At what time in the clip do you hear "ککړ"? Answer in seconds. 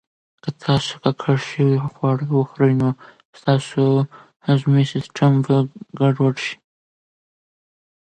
1.03-1.37